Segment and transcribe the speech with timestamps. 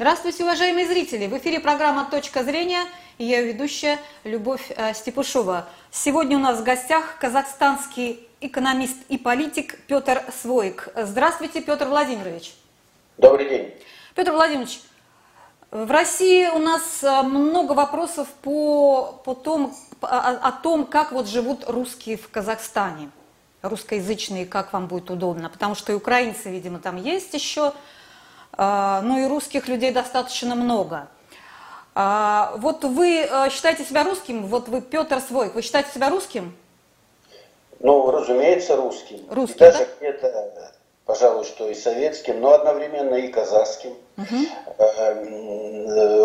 [0.00, 1.26] Здравствуйте, уважаемые зрители!
[1.26, 2.84] В эфире программа «Точка зрения»
[3.18, 5.66] и я ведущая Любовь э, Степушова.
[5.90, 10.88] Сегодня у нас в гостях казахстанский экономист и политик Петр Своик.
[10.94, 12.54] Здравствуйте, Петр Владимирович.
[13.16, 13.74] Добрый день.
[14.14, 14.78] Петр Владимирович,
[15.72, 21.26] в России у нас э, много вопросов по, по том, о, о том, как вот
[21.26, 23.10] живут русские в Казахстане,
[23.62, 27.72] русскоязычные, как вам будет удобно, потому что и украинцы, видимо, там есть еще,
[28.58, 31.06] а, ну и русских людей достаточно много.
[31.94, 36.56] А, вот вы э, считаете себя русским, вот вы Петр Свой, вы считаете себя русским?
[37.78, 39.24] Ну, разумеется, русским.
[39.30, 39.86] Русским, и даже да?
[39.98, 40.72] где-то,
[41.06, 43.94] пожалуй, что и советским, но одновременно и казахским.
[44.16, 44.36] Угу.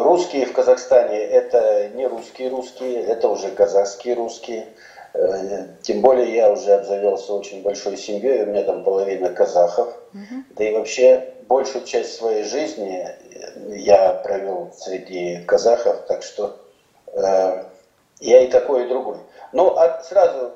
[0.03, 4.67] Русские в Казахстане это не русские русские, это уже казахские русские.
[5.13, 9.94] Э, тем более я уже обзавелся очень большой семьей, у меня там половина казахов.
[10.13, 10.44] Угу.
[10.55, 13.08] Да и вообще большую часть своей жизни
[13.70, 16.58] я провел среди казахов, так что
[17.08, 17.64] э,
[18.19, 19.17] я и такой, и другой.
[19.52, 20.53] Ну, а сразу,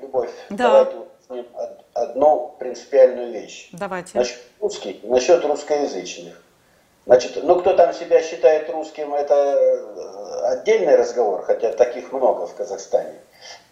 [0.00, 0.84] Любовь, да.
[1.28, 1.44] давай
[1.92, 3.68] одну принципиальную вещь.
[3.72, 4.16] Давайте.
[4.16, 6.42] Насчет русских, насчет русскоязычных.
[7.08, 12.54] Значит, ну кто там себя считает русским, это э, отдельный разговор, хотя таких много в
[12.54, 13.14] Казахстане.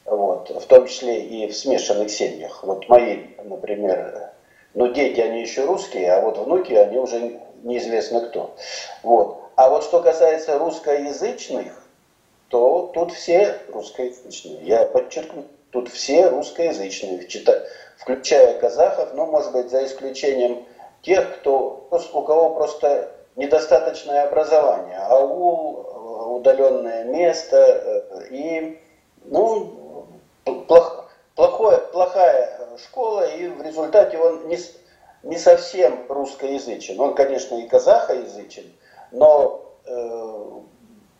[0.06, 2.64] Вот, в том числе и в смешанных семьях.
[2.64, 4.30] Вот мои, например,
[4.72, 8.56] но дети, они еще русские, а вот внуки, они уже неизвестно кто.
[9.02, 9.42] Вот.
[9.54, 11.84] А вот что касается русскоязычных,
[12.48, 14.62] то тут все русскоязычные.
[14.62, 17.28] Я подчеркну, тут все русскоязычные,
[17.98, 20.64] включая казахов, но, может быть, за исключением
[21.02, 28.80] тех, кто, у кого просто недостаточное образование, аул, удаленное место э, и,
[29.24, 30.06] ну,
[30.66, 34.58] плох, плохое, плохая школа, и в результате он не,
[35.22, 36.98] не совсем русскоязычен.
[37.00, 38.72] Он, конечно, и казахоязычен,
[39.12, 40.50] но э,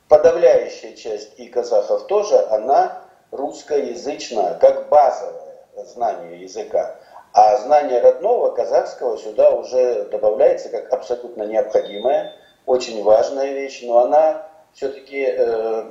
[0.08, 6.96] подавляющая часть и казахов тоже, она русскоязычная, как базовое знание языка.
[7.36, 12.32] А знание родного казахского сюда уже добавляется как абсолютно необходимая,
[12.64, 15.84] очень важная вещь, но она все-таки, э,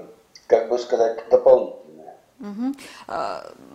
[0.47, 2.17] как бы сказать, дополнительная.
[2.39, 2.75] Угу.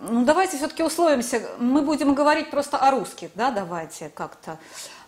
[0.09, 1.41] Ну, давайте все-таки условимся.
[1.59, 4.57] Мы будем говорить просто о русских, да, давайте как-то.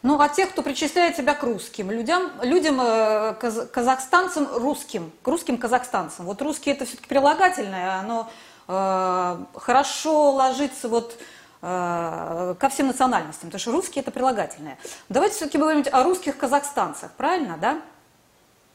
[0.01, 3.33] Ну, а тех, кто причисляет себя к русским, людям, людям э,
[3.73, 6.25] казахстанцам русским, к русским казахстанцам.
[6.27, 8.29] Вот русские это все-таки прилагательное, оно
[8.69, 11.17] э, хорошо ложится вот
[11.63, 14.77] ко всем национальностям, потому что русские это прилагательное.
[15.07, 17.81] Давайте все-таки говорим о русских казахстанцах, правильно, да?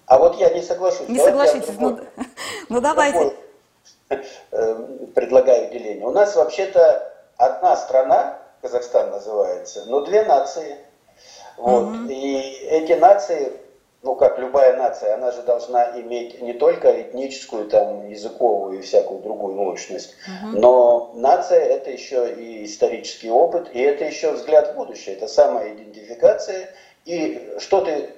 [0.07, 1.07] А вот я не соглашусь.
[1.07, 2.01] Не согласитесь, ну,
[2.71, 3.37] ну давайте.
[4.09, 4.75] Э,
[5.15, 6.07] предлагаю деление.
[6.07, 10.79] У нас вообще-то одна страна, Казахстан называется, но две нации.
[11.59, 11.89] Вот.
[11.89, 12.09] Угу.
[12.09, 13.53] И эти нации,
[14.03, 19.21] ну как любая нация, она же должна иметь не только этническую, там, языковую и всякую
[19.21, 20.59] другую общность, угу.
[20.59, 25.75] но нация это еще и исторический опыт, и это еще взгляд в будущее, это самая
[25.75, 26.71] идентификация
[27.05, 28.11] и что ты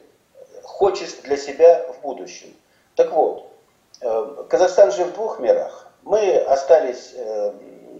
[0.62, 2.54] хочешь для себя в будущем.
[2.96, 3.50] Так вот,
[4.00, 5.86] Э, Казахстан же в двух мирах.
[6.02, 7.52] Мы остались э,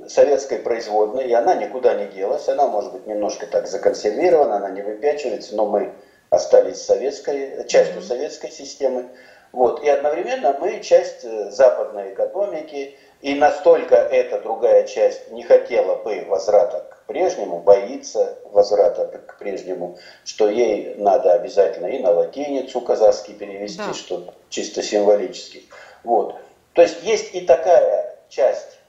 [0.08, 2.48] советской производной, и она никуда не делась.
[2.48, 5.92] Она может быть немножко так законсервирована, она не выпячивается, но мы
[6.30, 9.10] остались советской, частью советской системы.
[9.52, 9.82] Вот.
[9.82, 16.24] И одновременно мы часть э, западной экономики, и настолько эта другая часть не хотела бы
[16.28, 23.34] возврата к прежнему, боится возврата к прежнему, что ей надо обязательно и на латиницу казахский
[23.34, 23.92] перевести, да.
[23.92, 25.64] что чисто символически.
[26.04, 26.36] Вот.
[26.72, 28.79] То есть есть и такая часть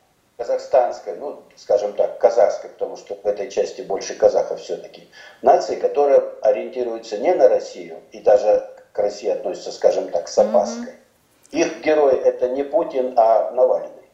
[0.41, 5.07] казахстанской, ну, скажем так, казахской, потому что в этой части больше казахов все-таки,
[5.43, 10.93] нации, которая ориентируется не на Россию, и даже к России относится, скажем так, с опаской.
[10.93, 11.59] Mm-hmm.
[11.59, 14.09] Их герой это не Путин, а Навальный.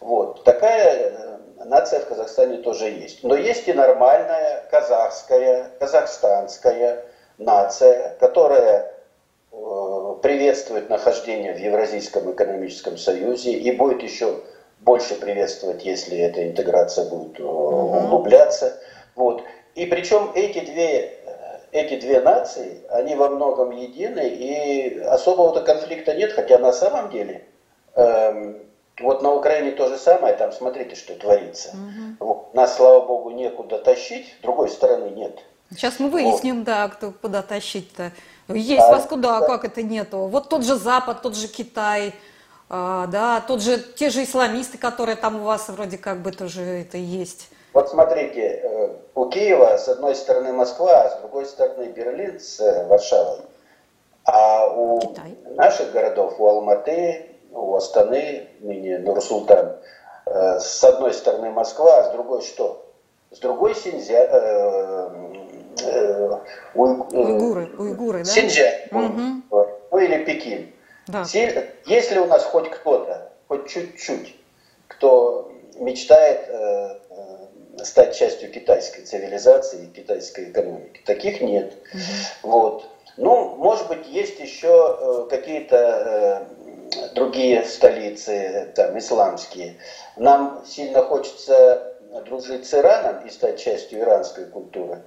[0.00, 0.42] Вот.
[0.42, 3.22] Такая э, нация в Казахстане тоже есть.
[3.22, 7.04] Но есть и нормальная казахская, казахстанская
[7.38, 8.98] нация, которая
[9.50, 14.40] Э, приветствует нахождение в Евразийском экономическом союзе и будет еще
[14.80, 17.98] больше приветствовать, если эта интеграция будет угу.
[17.98, 18.78] углубляться.
[19.14, 19.42] Вот.
[19.74, 21.18] И причем эти две,
[21.72, 27.44] эти две нации, они во многом едины, и особого-то конфликта нет, хотя на самом деле,
[27.94, 28.58] эм,
[29.00, 31.70] вот на Украине то же самое, там смотрите, что творится.
[31.70, 32.26] Угу.
[32.26, 32.54] Вот.
[32.54, 35.38] Нас, слава богу, некуда тащить, другой стороны нет.
[35.70, 36.64] Сейчас мы выясним, вот.
[36.64, 38.12] да, кто куда тащить-то.
[38.48, 39.46] Есть а, вас куда, да.
[39.46, 40.20] как это нету?
[40.20, 42.12] Вот тот же Запад, тот же Китай, а,
[42.68, 46.98] да, тот же, те же исламисты, которые там у вас вроде как бы тоже это
[46.98, 47.48] есть.
[47.72, 52.60] Вот смотрите, э, у Киева с одной стороны Москва, а с другой стороны Берлин с
[52.60, 53.40] э, Варшавой.
[54.24, 55.36] А у Китай.
[55.54, 59.76] наших городов, у Алматы, у Астаны, ныне Нур-Султан,
[60.26, 62.84] э, с одной стороны Москва, а с другой что?
[63.30, 65.10] С другой Синьцзя, э,
[65.82, 66.38] э,
[66.74, 68.24] уй, э, уйгуры, уйгуры, да?
[68.24, 69.68] Синьцзянь, угу.
[69.90, 70.72] ну или Пекин.
[71.08, 71.24] Да.
[71.86, 74.36] Если у нас хоть кто-то, хоть чуть-чуть,
[74.86, 76.98] кто мечтает э,
[77.78, 81.72] э, стать частью китайской цивилизации и китайской экономики, таких нет.
[81.92, 82.50] Угу.
[82.50, 82.86] Вот.
[83.16, 89.76] Ну, может быть, есть еще э, какие-то э, другие столицы, там, исламские.
[90.16, 91.96] Нам сильно хочется
[92.26, 95.02] дружить с Ираном и стать частью иранской культуры,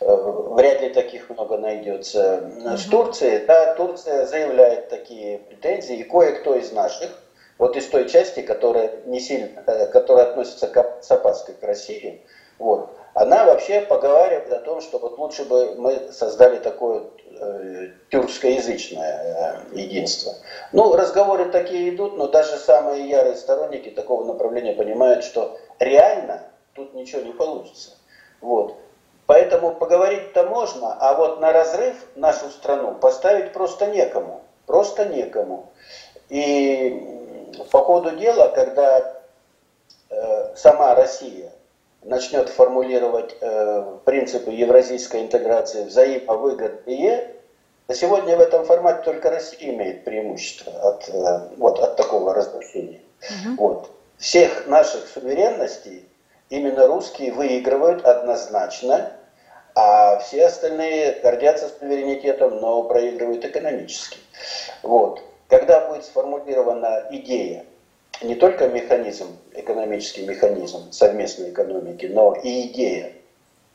[0.00, 2.50] э, вряд ли таких много найдется.
[2.76, 7.10] С Турцией, да, Турция заявляет такие претензии, и кое-кто из наших,
[7.58, 12.22] вот из той части, которая не сильно, э, которая относится к, с опаской к России,
[12.58, 17.04] вот, она вообще поговаривает о том, что вот лучше бы мы создали такое
[17.40, 20.34] э, тюркскоязычное э, единство.
[20.72, 26.42] Ну, разговоры такие идут, но даже самые ярые сторонники такого направления понимают, что реально
[26.74, 27.90] тут ничего не получится.
[28.40, 28.76] Вот.
[29.26, 34.42] Поэтому поговорить-то можно, а вот на разрыв нашу страну поставить просто некому.
[34.66, 35.72] Просто некому.
[36.28, 39.14] И по ходу дела, когда
[40.10, 41.52] э, сама Россия
[42.02, 47.34] начнет формулировать э, принципы евразийской интеграции взаимовыгодные,
[47.86, 53.00] на сегодня в этом формате только Россия имеет преимущество от, э, вот, от такого разрушения.
[53.22, 53.54] Угу.
[53.56, 53.90] Вот.
[54.18, 56.08] Всех наших суверенностей
[56.48, 59.12] именно русские выигрывают однозначно,
[59.74, 64.18] а все остальные гордятся суверенитетом, но проигрывают экономически.
[64.82, 65.20] Вот.
[65.48, 67.64] Когда будет сформулирована идея,
[68.22, 73.12] не только механизм, экономический механизм совместной экономики, но и идея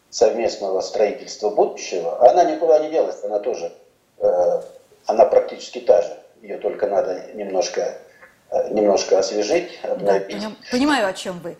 [0.09, 3.71] совместного строительства будущего, она никуда не делась, она тоже,
[4.17, 4.61] э,
[5.05, 6.17] она практически та же.
[6.41, 7.97] Ее только надо немножко,
[8.71, 10.41] немножко освежить, обновить.
[10.41, 11.57] Да, понимаю, о чем вы.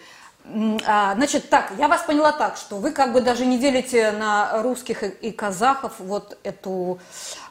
[0.88, 4.64] А, значит, так, я вас поняла так, что вы как бы даже не делите на
[4.64, 7.00] русских и казахов вот эту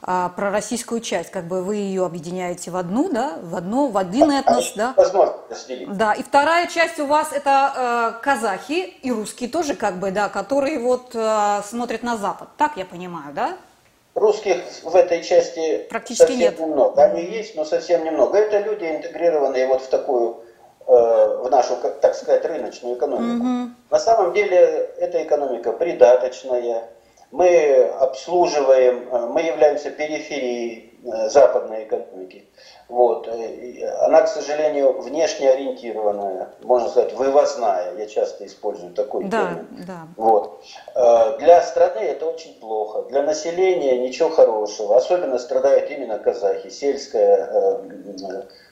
[0.02, 4.32] а, пророссийскую часть, как бы вы ее объединяете в одну, да, в одну, в один
[4.32, 4.94] этнос, да?
[4.96, 5.34] Возможно.
[5.88, 10.28] Да, и вторая часть у вас это э, казахи и русские тоже, как бы, да,
[10.28, 13.56] которые вот э, смотрят на Запад, так я понимаю, да?
[14.18, 16.58] Русских в этой части Практически совсем нет.
[16.58, 17.02] немного.
[17.02, 18.38] Они есть, но совсем немного.
[18.38, 20.42] Это люди, интегрированные вот в такую
[20.90, 23.44] Э, в нашу, так сказать, рыночную экономику.
[23.44, 23.70] Угу.
[23.90, 26.84] На самом деле эта экономика придаточная.
[27.30, 32.44] Мы обслуживаем, э, мы являемся периферией западной экономики.
[32.88, 33.28] Вот.
[34.00, 37.94] Она, к сожалению, внешне ориентированная, можно сказать, вывозная.
[37.96, 39.84] Я часто использую такой да, термин.
[39.86, 40.08] Да.
[40.16, 40.64] Вот.
[41.38, 43.02] Для страны это очень плохо.
[43.10, 44.96] Для населения ничего хорошего.
[44.96, 46.68] Особенно страдают именно казахи.
[46.68, 47.78] Сельская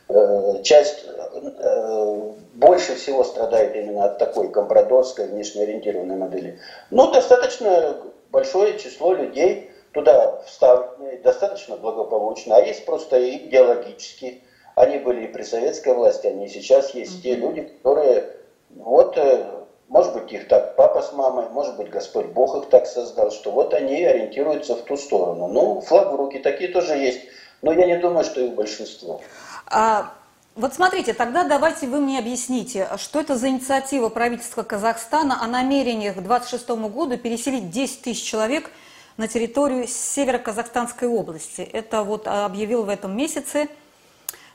[0.08, 6.61] Э, часть э, больше всего страдает именно от такой компрадорской внешнеориентированной модели.
[6.90, 7.96] Но достаточно
[8.31, 14.43] большое число людей туда вставлены, достаточно благополучно, а есть просто идеологически.
[14.75, 18.31] Они были и при советской власти, они и сейчас есть те люди, которые
[18.71, 19.47] вот э,
[19.89, 23.53] может быть, их так папа с мамой, может быть, Господь Бог их так создал, что
[23.53, 25.49] вот они ориентируются в ту сторону.
[25.49, 27.21] Ну, флаг в руки такие тоже есть,
[27.63, 29.21] но я не думаю, что их большинство.
[29.67, 30.12] А,
[30.57, 36.17] вот смотрите, тогда давайте вы мне объясните, что это за инициатива правительства Казахстана о намерениях
[36.17, 38.71] к 2026 году переселить 10 тысяч человек
[39.16, 41.62] на территорию Северо-Казахстанской области.
[41.62, 43.68] Это вот объявил в этом месяце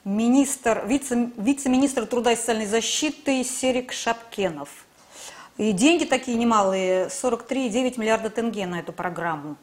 [0.03, 4.69] министр, вице, вице-министр труда и социальной защиты Серик Шапкенов.
[5.57, 9.57] И деньги такие немалые, 43,9 миллиарда тенге на эту программу.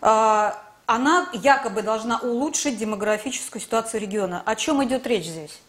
[0.00, 4.42] А, она якобы должна улучшить демографическую ситуацию региона.
[4.44, 5.60] О чем идет речь здесь?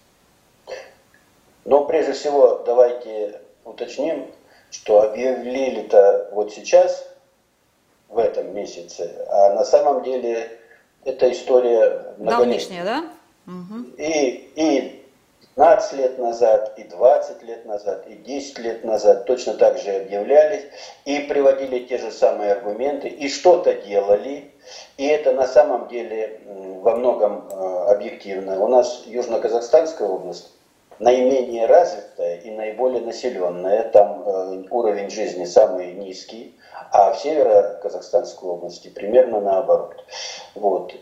[1.63, 4.27] Ну, прежде всего, давайте уточним,
[4.69, 7.07] что объявили-то вот сейчас,
[8.15, 10.49] в этом месяце, а на самом деле
[11.03, 12.85] эта история многолетняя.
[12.85, 13.03] да?
[13.45, 13.95] Угу.
[13.97, 15.05] И, и
[15.55, 20.63] 15 лет назад, и 20 лет назад, и 10 лет назад точно так же объявлялись
[21.03, 24.49] и приводили те же самые аргументы, и что-то делали,
[24.95, 28.63] и это на самом деле во многом э, объективно.
[28.63, 30.53] У нас Южно-Казахстанская область
[30.99, 36.57] наименее развитая и наиболее населенная, там э, уровень жизни самый низкий,
[36.91, 40.03] а в северо-казахстанской области примерно наоборот.
[40.55, 40.93] Вот.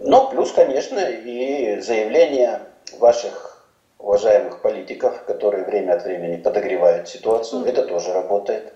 [0.00, 2.62] Но плюс, конечно, и заявления
[2.98, 3.66] ваших
[3.98, 7.64] уважаемых политиков, которые время от времени подогревают ситуацию.
[7.64, 8.72] Это тоже работает.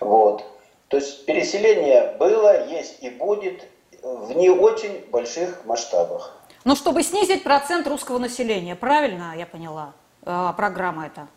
[0.00, 0.44] Вот.
[0.88, 3.66] То есть переселение было, есть и будет.
[4.02, 6.36] в не очень больших масштабах.
[6.64, 9.94] Но чтобы снизить процент русского населения, правильно я поняла,
[10.26, 11.28] программа эта?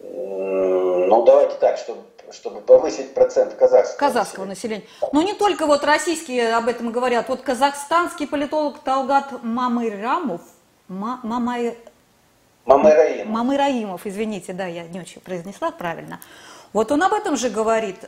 [0.00, 4.84] Ну, давайте так, чтобы, чтобы повысить процент казахского, казахского населения.
[4.84, 5.12] населения.
[5.12, 7.28] Но не только вот российские об этом говорят.
[7.28, 10.42] Вот казахстанский политолог Талгат Мамырамов,
[10.88, 11.78] Мамай...
[12.66, 13.26] Мамыраимов.
[13.26, 16.20] Мамыраимов, извините, да, я не очень произнесла правильно.
[16.72, 18.00] Вот он об этом же говорит,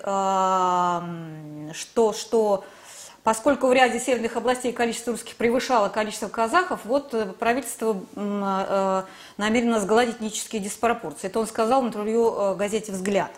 [1.73, 2.65] что, что
[3.29, 9.03] Поскольку в ряде северных областей количество русских превышало количество казахов, вот э, правительство э,
[9.37, 11.27] намерено сгладить этнические диспропорции.
[11.27, 13.31] Это он сказал на интервью э, газете «Взгляд».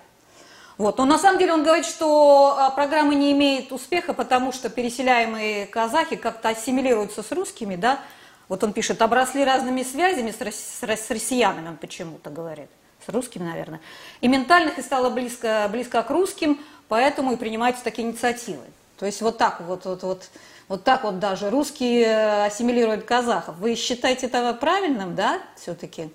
[0.78, 0.99] Вот.
[0.99, 6.14] Но на самом деле он говорит, что программа не имеет успеха, потому что переселяемые казахи
[6.14, 7.99] как-то ассимилируются с русскими, да,
[8.47, 12.68] вот он пишет, обросли разными связями с россиянами, он почему-то говорит,
[13.04, 13.80] с русскими, наверное,
[14.20, 18.62] и ментальных и стало близко, близко к русским, поэтому и принимаются такие инициативы.
[19.00, 20.25] То есть вот так вот, вот, вот,
[20.69, 23.57] вот так вот даже русские э, ассимилируют казахов.
[23.57, 26.11] Вы считаете это правильным, да, все-таки?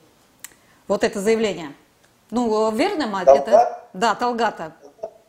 [0.88, 1.74] Вот это заявление.
[2.30, 3.25] Ну, верно, мать?
[3.25, 3.48] Талгат?
[3.48, 3.84] Это...
[3.94, 4.74] Да, Талгата.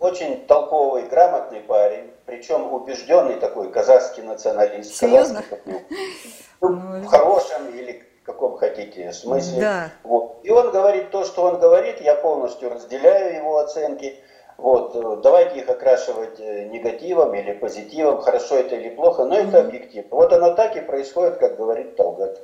[0.00, 4.94] Очень толковый, грамотный парень, причем убежденный такой казахский националист.
[4.94, 5.42] Серьезно?
[5.42, 5.86] Казахский,
[6.60, 9.60] ну, ну, в хорошем или каком хотите смысле.
[9.60, 9.90] Да.
[10.02, 10.40] Вот.
[10.42, 14.20] И он говорит то, что он говорит, я полностью разделяю его оценки.
[14.56, 19.60] Вот, э, давайте их окрашивать э, негативом или позитивом, хорошо это или плохо, но это
[19.60, 20.06] объектив.
[20.10, 22.40] Вот оно так и происходит, как говорит Талгат.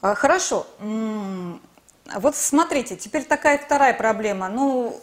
[0.00, 0.66] А, хорошо.
[0.78, 4.48] Вот смотрите, теперь такая вторая проблема.
[4.48, 4.96] Ну,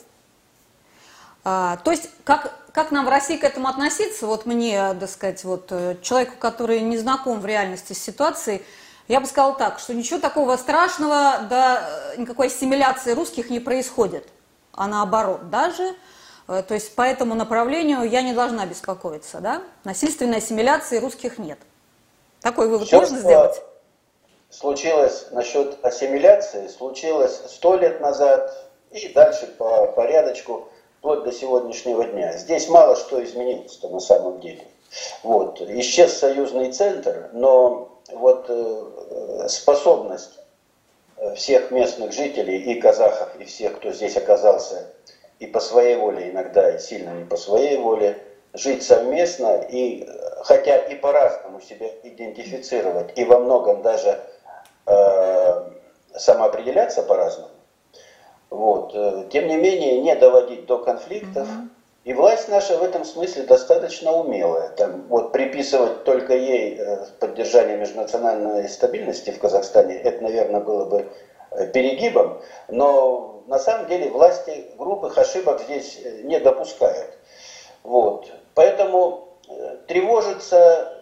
[1.44, 4.26] а, то есть, как, как нам в России к этому относиться?
[4.26, 8.64] Вот мне, так сказать, вот э, человеку, который не знаком в реальности с ситуацией,
[9.08, 14.28] я бы сказала так, что ничего такого страшного, да, никакой ассимиляции русских не происходит.
[14.72, 15.94] А наоборот, даже
[16.48, 19.64] то есть по этому направлению я не должна беспокоиться, да?
[19.84, 21.58] Насильственной ассимиляции русских нет.
[22.42, 23.62] Такой вывод Все, можно сделать?
[24.50, 30.68] Случилось насчет ассимиляции, случилось сто лет назад и дальше по порядочку,
[31.00, 32.38] вплоть до сегодняшнего дня.
[32.38, 34.68] Здесь мало что изменилось-то на самом деле.
[35.24, 35.62] Вот.
[35.62, 40.40] Исчез союзный центр, но вот э, способность
[41.18, 44.94] э, всех местных жителей и казахов, и всех, кто здесь оказался
[45.44, 48.18] и по своей воле иногда, и сильно не по своей воле,
[48.54, 50.08] жить совместно, и
[50.44, 54.22] хотя и по-разному себя идентифицировать, и во многом даже
[54.86, 55.70] э,
[56.16, 57.50] самоопределяться по-разному,
[58.50, 61.48] вот, э, тем не менее не доводить до конфликтов.
[62.06, 64.70] И власть наша в этом смысле достаточно умелая.
[64.70, 71.08] Там, вот, приписывать только ей э, поддержание межнациональной стабильности в Казахстане, это, наверное, было бы
[71.52, 77.14] э, перегибом, но на самом деле власти грубых ошибок здесь э, не допускают.
[77.84, 78.32] Вот.
[78.54, 81.02] Поэтому э, тревожиться,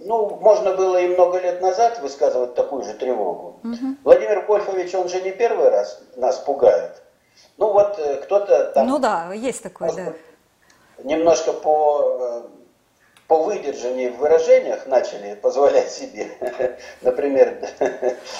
[0.00, 3.60] ну, можно было и много лет назад высказывать такую же тревогу.
[3.64, 3.96] Угу.
[4.04, 7.02] Владимир Вольфович, он же не первый раз нас пугает.
[7.56, 8.86] Ну вот э, кто-то там...
[8.86, 10.12] Ну да, есть такое, да.
[11.02, 12.44] Немножко по
[13.26, 16.30] по выдержанию в выражениях начали позволять себе,
[17.02, 17.58] например.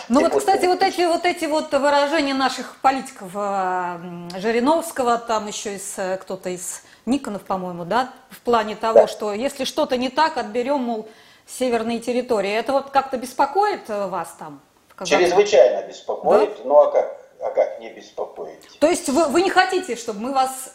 [0.09, 3.99] Ну вот, кстати, вот эти вот эти вот выражения наших политиков э,
[4.39, 9.07] Жириновского, там еще из э, кто-то из Никонов, по-моему, да, в плане того, да.
[9.07, 11.09] что если что-то не так, отберем, мол,
[11.47, 12.53] северные территории.
[12.53, 14.61] Это вот как-то беспокоит э, вас там?
[15.05, 16.63] Чрезвычайно беспокоит, да?
[16.65, 18.79] ну а как, а как не беспокоить?
[18.79, 20.75] То есть вы, вы не хотите, чтобы мы вас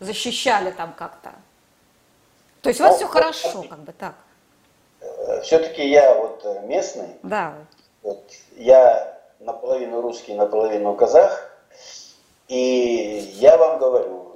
[0.00, 1.32] защищали там как-то?
[2.62, 4.14] То есть у вас Но, все хорошо, как бы так?
[5.00, 7.08] Э, Все-таки я вот э, местный.
[7.22, 7.54] Да.
[8.02, 8.22] Вот
[8.56, 11.50] я наполовину русский, наполовину казах.
[12.48, 14.32] И я вам говорю,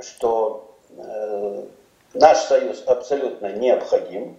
[0.00, 1.64] что э,
[2.14, 4.36] наш союз абсолютно необходим,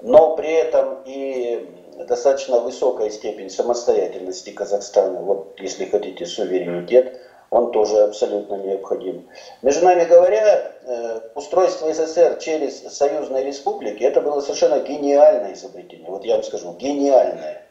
[0.00, 1.70] но при этом и
[2.06, 9.28] достаточно высокая степень самостоятельности Казахстана, вот если хотите суверенитет, он тоже абсолютно необходим.
[9.62, 16.10] Между нами говоря, э, устройство СССР через союзные республики, это было совершенно гениальное изобретение.
[16.10, 17.62] Вот я вам скажу, гениальное.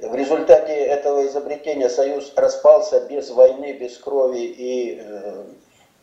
[0.00, 5.44] В результате этого изобретения Союз распался без войны, без крови, и, э,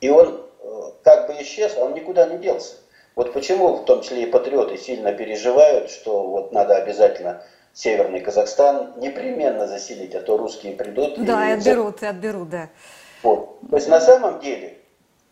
[0.02, 2.76] и он э, как бы исчез, а он никуда не делся.
[3.16, 8.94] Вот почему в том числе и патриоты сильно переживают, что вот надо обязательно Северный Казахстан
[8.98, 11.24] непременно заселить, а то русские придут.
[11.24, 12.70] Да, и, и отберут, и отберут, да.
[13.24, 13.58] Вот.
[13.70, 14.78] То есть на самом деле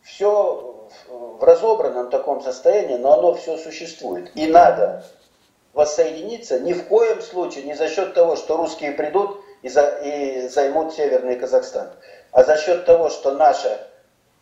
[0.01, 4.31] все в разобранном таком состоянии, но оно все существует.
[4.35, 5.03] И надо
[5.73, 10.47] воссоединиться ни в коем случае не за счет того, что русские придут и, за, и
[10.47, 11.89] займут Северный Казахстан,
[12.31, 13.87] а за счет того, что наша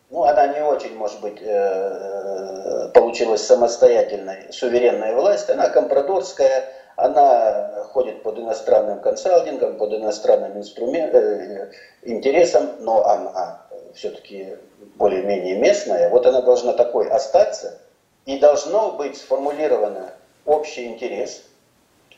[0.09, 8.23] ну, она не очень, может быть, э, получилась самостоятельной, суверенная власть, она компрадорская, она ходит
[8.23, 11.71] под иностранным консалтингом, под иностранным инструмент, э,
[12.03, 14.57] интересом, но она все-таки
[14.95, 17.79] более-менее местная, вот она должна такой остаться,
[18.25, 20.11] и должно быть сформулировано
[20.45, 21.43] общий интерес,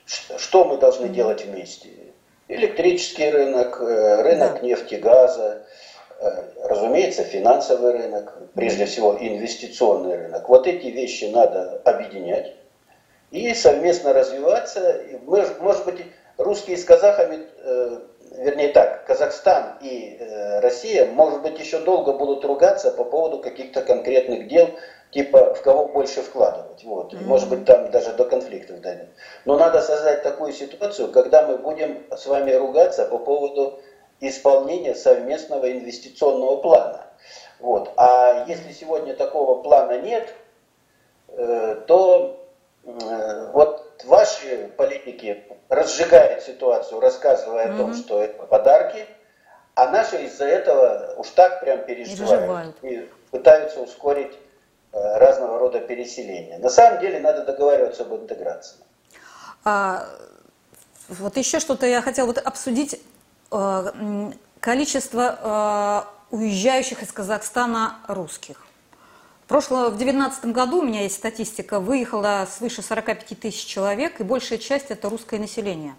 [0.05, 1.89] что мы должны делать вместе.
[2.47, 5.63] Электрический рынок, э, рынок нефти, газа,
[6.19, 10.50] э, разумеется, финансовый рынок, прежде всего инвестиционный рынок.
[10.50, 12.55] Вот эти вещи надо объединять
[13.31, 15.01] и совместно развиваться.
[15.23, 16.05] Может быть,
[16.38, 18.00] русские с казахами, э,
[18.38, 20.17] вернее так, Казахстан и
[20.61, 24.69] Россия, может быть, еще долго будут ругаться по поводу каких-то конкретных дел,
[25.11, 26.83] типа в кого больше вкладывать.
[26.83, 27.13] Вот.
[27.13, 27.23] Mm-hmm.
[27.23, 29.09] Может быть, там даже до конфликтов дойдет.
[29.45, 33.79] Но надо создать такую ситуацию, когда мы будем с вами ругаться по поводу
[34.19, 37.05] исполнения совместного инвестиционного плана.
[37.59, 37.91] Вот.
[37.97, 40.33] А если сегодня такого плана нет,
[41.29, 42.40] э, то э,
[42.83, 47.75] вот ваши политики разжигают ситуацию, рассказывая mm-hmm.
[47.75, 49.05] о том, что это подарки,
[49.75, 54.38] а наши из-за этого уж так прям переживают и пытаются ускорить
[54.93, 56.57] Э, разного рода переселения.
[56.57, 58.75] На самом деле надо договариваться об интеграции.
[59.63, 60.05] А,
[61.07, 63.01] вот еще что-то я хотела вот обсудить.
[63.51, 68.57] Э, количество э, уезжающих из Казахстана русских.
[69.51, 74.58] Прошлом, в 2019 году, у меня есть статистика, выехало свыше 45 тысяч человек, и большая
[74.58, 75.93] часть это русское население.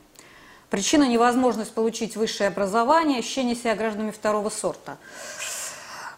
[0.71, 4.97] Причина– невозможность получить высшее образование, ощущение себя гражданами второго сорта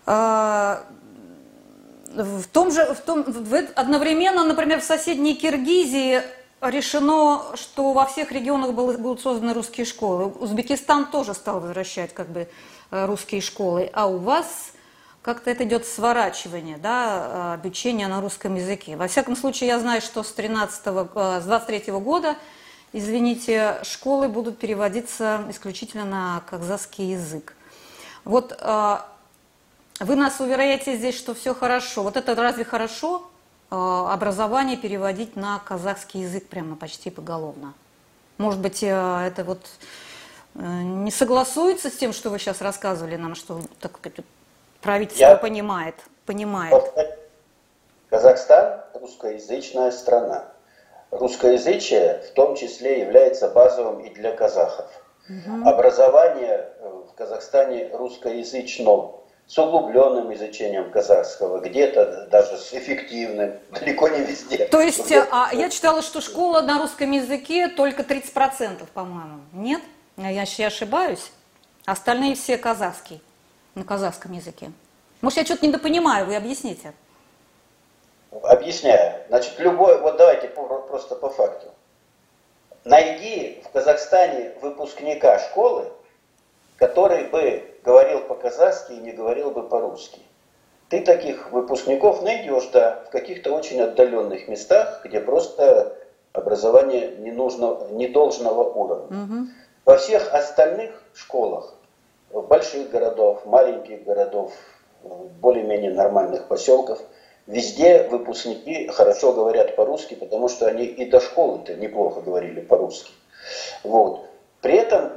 [0.06, 0.84] в
[2.52, 6.22] том же, в том, в, одновременно, например, в соседней Киргизии
[6.60, 10.26] решено, что во всех регионах будут созданы русские школы.
[10.26, 12.46] Узбекистан тоже стал возвращать как бы
[12.92, 14.73] э, русские школы, а у вас
[15.24, 18.96] как-то это идет сворачивание, да, э, обучение на русском языке.
[18.96, 22.36] Во всяком случае, я знаю, что с 13 э, с 23 года,
[22.92, 27.54] извините, школы будут переводиться исключительно на казахский язык.
[28.24, 28.58] Вот
[30.00, 32.02] вы нас уверяете здесь, что все хорошо.
[32.02, 33.30] Вот это разве хорошо?
[33.70, 37.74] Образование переводить на казахский язык прямо почти поголовно.
[38.38, 38.88] Может быть, э,
[39.26, 39.66] это вот
[40.54, 43.98] э, не согласуется с тем, что вы сейчас рассказывали нам, что так
[44.84, 45.36] правительство Я...
[45.36, 45.94] понимает,
[46.26, 46.74] понимает.
[48.10, 50.44] Казахстан– русскоязычная страна.
[51.10, 54.86] Русскоязычие в том числе является базовым и для казахов.
[55.28, 55.68] Угу.
[55.68, 59.16] Образование в Казахстане русскоязычном
[59.46, 64.66] с углубленным изучением казахского, где-то даже с эффективным, далеко не везде.
[64.66, 69.40] То есть, а, я читала, что школа на русском языке только 30%, по-моему.
[69.52, 69.80] Нет?
[70.16, 71.30] Я, я ошибаюсь?
[71.84, 73.20] Остальные все казахские,
[73.74, 74.70] на казахском языке.
[75.20, 76.92] Может, я что-то недопонимаю, вы объясните.
[78.42, 79.22] Объясняю.
[79.28, 81.68] Значит, любой, вот давайте просто по факту.
[82.84, 85.86] Найди в Казахстане выпускника школы,
[86.76, 90.20] который бы говорил по-казахски и не говорил бы по-русски.
[90.88, 95.96] Ты таких выпускников найдешь, да, в каких-то очень отдаленных местах, где просто
[96.32, 99.24] образование не, нужно, не должного уровня.
[99.24, 99.46] Угу.
[99.86, 101.73] Во всех остальных школах,
[102.42, 104.52] больших городов, маленьких городов,
[105.40, 107.00] более-менее нормальных поселков,
[107.46, 113.12] везде выпускники хорошо говорят по-русски, потому что они и до школы-то неплохо говорили по-русски.
[113.82, 114.24] Вот.
[114.60, 115.12] При этом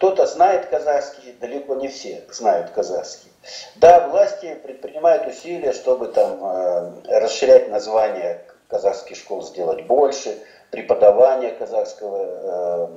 [0.00, 3.30] кто-то знает казахский, далеко не все знают казахский.
[3.76, 10.38] Да, власти предпринимают усилия, чтобы там э, расширять название казахских школ, сделать больше,
[10.70, 12.88] преподавание казахского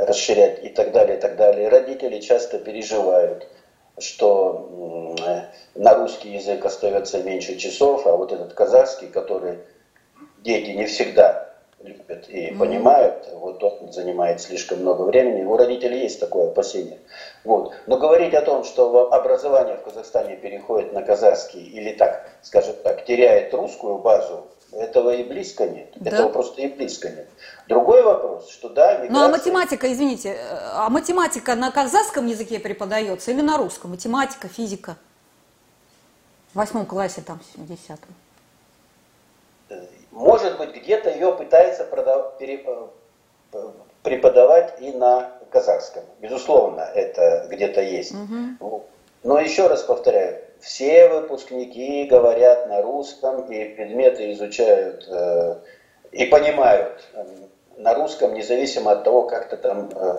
[0.00, 1.68] э, расширять и так далее, и так далее.
[1.68, 3.46] родители часто переживают,
[3.98, 5.40] что э,
[5.74, 9.58] на русский язык остается меньше часов, а вот этот казахский, который
[10.38, 11.48] дети не всегда
[11.80, 12.58] любят и mm-hmm.
[12.58, 15.44] понимают, вот он занимает слишком много времени.
[15.44, 16.98] У родителей есть такое опасение.
[17.44, 17.72] Вот.
[17.86, 23.04] Но говорить о том, что образование в Казахстане переходит на казахский или так, скажем так,
[23.04, 25.92] теряет русскую базу, этого и близко нет.
[25.96, 26.10] Да?
[26.10, 27.28] Этого просто и близко нет.
[27.68, 29.10] Другой вопрос, что да, миграция...
[29.10, 30.38] Ну а математика, извините,
[30.72, 33.90] а математика на казахском языке преподается или на русском?
[33.90, 34.96] Математика, физика?
[36.52, 38.14] В восьмом классе, там, в десятом.
[40.10, 42.38] Может быть, где-то ее пытается продав...
[42.38, 42.64] пере...
[43.52, 43.70] Э,
[44.02, 46.04] преподавать и на казахском.
[46.20, 48.14] Безусловно, это где-то есть.
[48.14, 48.84] Угу.
[49.24, 55.56] Но еще раз повторяю, все выпускники говорят на русском и предметы изучают э,
[56.12, 57.24] и понимают э,
[57.76, 60.18] на русском, независимо от того, как-то там э,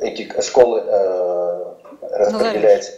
[0.00, 2.92] эти школы э, распределяются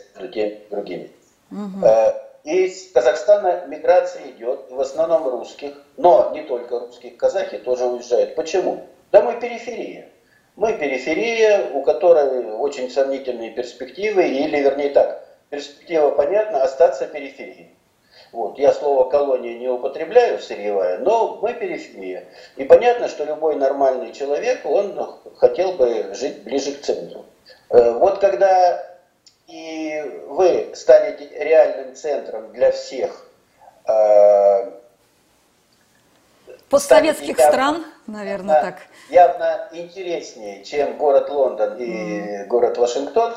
[0.70, 1.10] другими.
[1.50, 1.86] Угу.
[1.86, 2.12] Э,
[2.44, 8.34] из Казахстана миграция идет, в основном русских, но не только русских, казахи тоже уезжают.
[8.34, 8.86] Почему?
[9.10, 10.08] Да мы периферия.
[10.56, 17.74] Мы периферия, у которой очень сомнительные перспективы, или вернее так, перспектива понятна, остаться периферией.
[18.32, 18.58] Вот.
[18.58, 22.24] Я слово колония не употребляю сырьевая, но мы периферия.
[22.56, 27.24] И понятно, что любой нормальный человек, он хотел бы жить ближе к центру.
[27.70, 28.84] Э, вот когда
[29.46, 33.26] и вы станете реальным центром для всех
[33.86, 34.72] э,
[36.68, 38.80] постсоветских явно, стран, наверное, явно, так.
[39.08, 42.46] Явно интереснее, чем город Лондон и mm.
[42.46, 43.32] город Вашингтон.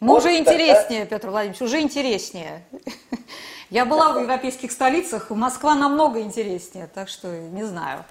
[0.00, 2.64] Вот уже интереснее, Петр Владимирович, уже интереснее.
[3.70, 8.04] Я была в европейских столицах, Москва намного интереснее, так что не знаю.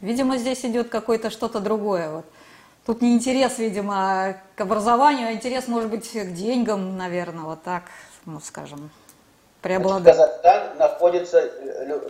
[0.00, 2.10] Видимо, здесь идет какое-то что-то другое.
[2.10, 2.24] Вот.
[2.86, 7.82] Тут не интерес, видимо, к образованию, а интерес, может быть, к деньгам, наверное, вот так,
[8.24, 8.90] ну, скажем,
[9.60, 10.16] преобладает.
[10.16, 11.50] Казахстан находится,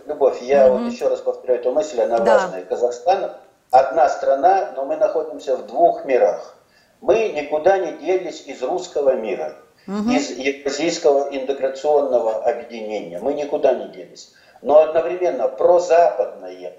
[0.05, 0.77] Любовь, я mm-hmm.
[0.77, 2.37] вот еще раз повторю эту мысль, она да.
[2.37, 2.63] важная.
[2.63, 3.31] Казахстан
[3.71, 6.55] одна страна, но мы находимся в двух мирах.
[7.01, 9.55] Мы никуда не делись из русского мира,
[9.87, 10.15] mm-hmm.
[10.15, 13.19] из евразийского интеграционного объединения.
[13.19, 14.33] Мы никуда не делись.
[14.61, 16.73] Но одновременно прозападное,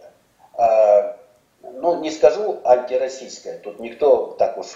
[0.54, 1.16] а,
[1.62, 4.66] ну, не скажу антироссийская, тут никто так уж,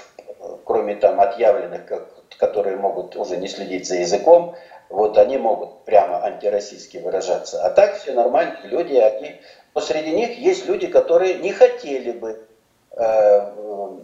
[0.65, 4.55] кроме там отъявленных, как, которые могут уже не следить за языком,
[4.89, 7.63] вот они могут прямо антироссийски выражаться.
[7.65, 9.41] А так все нормально, люди, они...
[9.75, 12.54] Но среди них есть люди, которые не хотели бы э,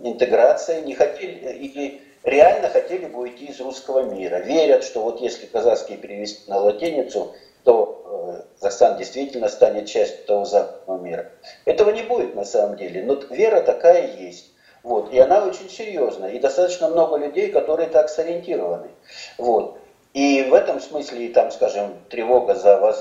[0.03, 4.37] интеграции, не хотели, или реально хотели бы уйти из русского мира.
[4.37, 10.45] Верят, что вот если казахский перевести на латиницу, то э, Казахстан действительно станет частью того
[10.45, 11.31] западного мира.
[11.65, 14.53] Этого не будет на самом деле, но вера такая есть.
[14.83, 18.89] Вот, и она очень серьезная, и достаточно много людей, которые так сориентированы.
[19.37, 19.79] Вот.
[20.15, 22.93] И в этом смысле, там, скажем, тревога за,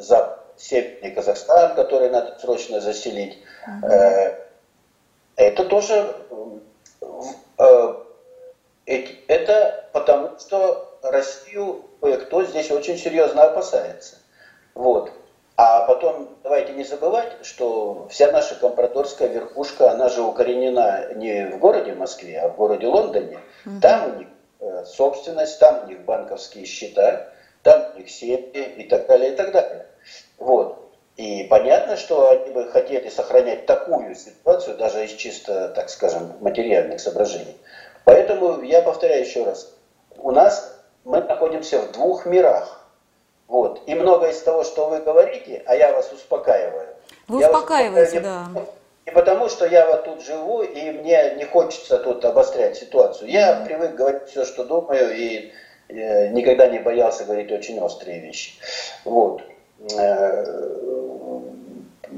[0.00, 3.38] за Северный Казахстан, который надо срочно заселить,
[3.84, 4.47] э,
[5.38, 6.14] это тоже
[7.58, 7.94] э,
[8.86, 14.16] это потому, что Россию кое-кто здесь очень серьезно опасается.
[14.74, 15.12] Вот.
[15.56, 21.58] А потом давайте не забывать, что вся наша компрадорская верхушка, она же укоренена не в
[21.58, 23.38] городе Москве, а в городе Лондоне.
[23.64, 23.80] Угу.
[23.80, 24.28] Там у них
[24.60, 27.28] э, собственность, там у них банковские счета,
[27.62, 29.86] там у них семьи и так далее, и так далее.
[30.38, 30.87] Вот.
[31.18, 37.00] И понятно, что они бы хотели сохранять такую ситуацию, даже из чисто, так скажем, материальных
[37.00, 37.56] соображений.
[38.04, 39.74] Поэтому я повторяю еще раз,
[40.16, 42.86] у нас мы находимся в двух мирах.
[43.48, 43.82] Вот.
[43.86, 46.86] И многое из того, что вы говорите, а я вас успокаиваю.
[47.26, 48.46] Вы успокаиваете, да.
[49.04, 53.28] Не потому, что я вот тут живу, и мне не хочется тут обострять ситуацию.
[53.28, 53.64] Я mm-hmm.
[53.64, 55.50] привык говорить все, что думаю, и
[55.88, 58.52] э, никогда не боялся говорить очень острые вещи.
[59.04, 59.42] Вот.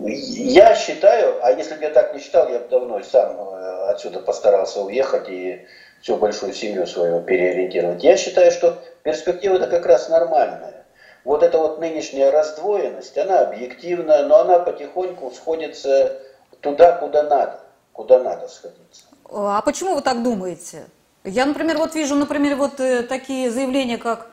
[0.09, 4.21] Я считаю, а если бы я так не считал, я бы давно сам э, отсюда
[4.21, 5.67] постарался уехать и
[6.01, 8.03] всю большую семью свою переориентировать.
[8.03, 10.87] Я считаю, что перспектива это как раз нормальная.
[11.25, 16.17] Вот эта вот нынешняя раздвоенность, она объективна, но она потихоньку сходится
[16.61, 17.61] туда, куда надо,
[17.93, 19.05] куда надо сходиться.
[19.31, 20.87] А почему вы так думаете?
[21.25, 24.29] Я, например, вот вижу, например, вот э, такие заявления, как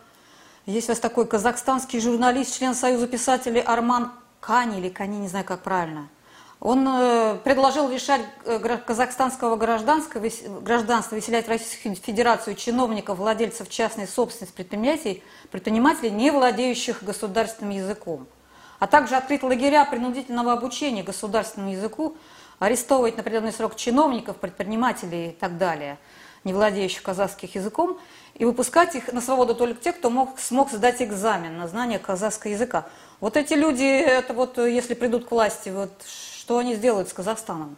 [0.65, 4.13] есть у вас такой казахстанский журналист, член Союза писателей Арман
[4.47, 6.07] Кани или Кани, не знаю, как правильно.
[6.61, 10.21] Он э, предложил лишать э, казахстанского гражданства,
[10.61, 18.25] гражданства, выселять Российскую Федерацию чиновников, владельцев частной собственности предприятий, предпринимателей, не владеющих государственным языком.
[18.79, 22.15] А также открыть лагеря принудительного обучения государственному языку,
[22.59, 25.97] арестовывать на определенный срок чиновников, предпринимателей и так далее,
[26.47, 27.99] не владеющих казахским языком,
[28.35, 32.51] и выпускать их на свободу только тех, кто мог, смог сдать экзамен на знание казахского
[32.51, 32.85] языка.
[33.19, 35.91] Вот эти люди, это вот, если придут к власти, вот
[36.39, 37.75] что они сделают с Казахстаном?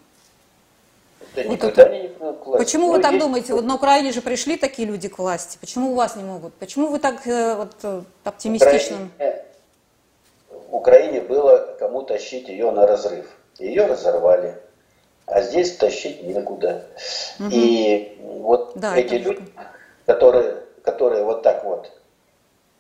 [1.36, 1.90] Да вот это...
[1.90, 2.66] не придут к власти.
[2.66, 3.26] Почему Но вы так есть...
[3.26, 3.54] думаете?
[3.54, 5.58] Вот на Украине же пришли такие люди к власти.
[5.60, 6.54] Почему у вас не могут?
[6.56, 9.10] Почему вы так э, вот, э, оптимистично?
[9.18, 9.44] Украине,
[10.72, 13.26] Украине было кому тащить ее на разрыв.
[13.58, 14.56] Ее разорвали.
[15.30, 16.86] А здесь тащить некуда.
[17.40, 17.50] Угу.
[17.52, 19.44] И вот да, эти люди,
[20.06, 21.92] которые, которые вот так вот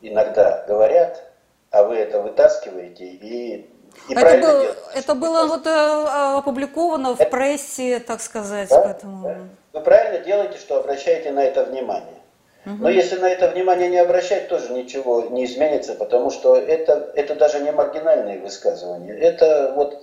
[0.01, 1.23] иногда говорят,
[1.71, 3.69] а вы это вытаскиваете и
[4.07, 8.69] и это, был, это было вот э, опубликовано в это, прессе, так сказать.
[8.69, 9.23] Да, поэтому...
[9.23, 9.37] да.
[9.73, 12.19] Вы правильно делаете, что обращаете на это внимание.
[12.65, 12.75] Угу.
[12.79, 17.35] Но если на это внимание не обращать, тоже ничего не изменится, потому что это, это
[17.35, 19.13] даже не маргинальные высказывания.
[19.13, 20.01] Это вот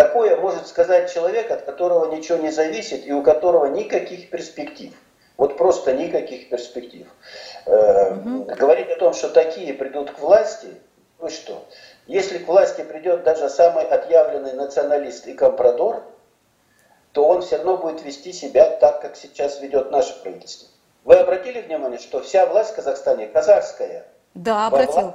[0.00, 4.94] такое может сказать человек, от которого ничего не зависит и у которого никаких перспектив.
[5.36, 7.06] Вот просто никаких перспектив.
[7.66, 8.44] Угу.
[8.56, 10.68] Говорить о том, что такие придут к власти,
[11.18, 11.66] вы что?
[12.06, 16.02] Если к власти придет даже самый отъявленный националист и компрадор,
[17.12, 20.68] то он все равно будет вести себя так, как сейчас ведет наше правительство.
[21.04, 24.06] Вы обратили внимание, что вся власть в Казахстане казахская?
[24.32, 25.14] Да, обратил.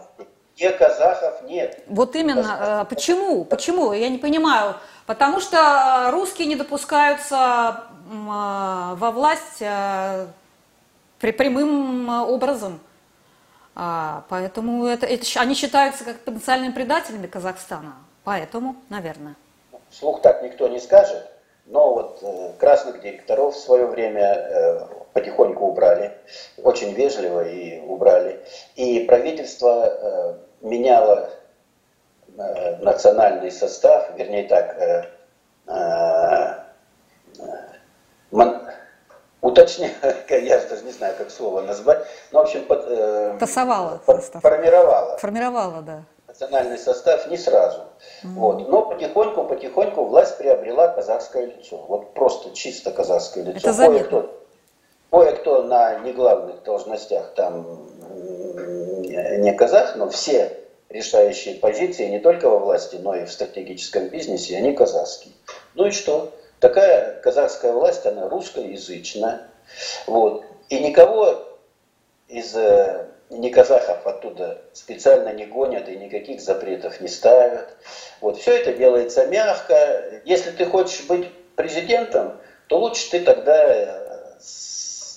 [0.55, 1.83] Где казахов нет.
[1.87, 2.83] Вот именно.
[2.83, 3.43] Э, почему?
[3.43, 3.91] Почему?
[3.93, 4.75] Я не понимаю.
[5.05, 9.59] Потому что русские не допускаются э, во власть
[11.19, 12.79] при прямым образом.
[13.75, 17.95] А, поэтому это, это, они считаются как потенциальными предателями Казахстана.
[18.23, 19.35] Поэтому, наверное.
[19.91, 21.29] Слух так никто не скажет.
[21.65, 26.11] Но вот э, красных директоров в свое время э, потихоньку убрали,
[26.61, 28.43] очень вежливо и убрали.
[28.75, 31.29] И правительство э, меняло
[32.37, 35.03] э, национальный состав, вернее так, э,
[38.29, 38.61] мон,
[39.39, 39.93] уточняя,
[40.29, 45.17] я даже не знаю, как слово назвать, но, в общем, под, э, Тасовала под, формировала.
[45.17, 47.79] Формировала, да национальный состав не сразу.
[47.79, 48.33] Mm-hmm.
[48.35, 48.67] Вот.
[48.67, 51.77] Но потихоньку, потихоньку власть приобрела казахское лицо.
[51.87, 53.69] Вот просто чисто казахское лицо.
[53.69, 54.44] Это кое-кто,
[55.09, 57.89] кое-кто на неглавных должностях там
[58.55, 60.51] не казах, но все
[60.89, 65.33] решающие позиции не только во власти, но и в стратегическом бизнесе, они казахские.
[65.73, 66.33] Ну и что?
[66.59, 69.49] Такая казахская власть, она русскоязычная.
[70.07, 70.45] Вот.
[70.69, 71.43] И никого
[72.27, 77.75] из э, ни казахов оттуда специально не гонят и никаких запретов не ставят.
[78.21, 80.21] Вот, все это делается мягко.
[80.25, 82.37] Если ты хочешь быть президентом,
[82.67, 84.39] то лучше ты тогда э,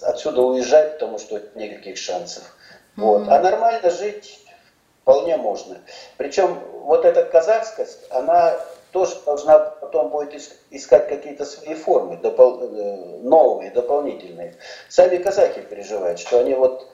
[0.02, 2.42] отсюда уезжать, потому что никаких шансов.
[2.44, 3.02] Mm-hmm.
[3.02, 3.28] Вот.
[3.28, 4.40] А нормально жить
[5.02, 5.78] вполне можно.
[6.16, 8.58] Причем вот эта казахскость, она
[8.92, 10.34] тоже должна потом будет
[10.70, 14.54] искать какие-то свои формы, допол- э, новые, дополнительные.
[14.88, 16.86] Сами казахи переживают, что они вот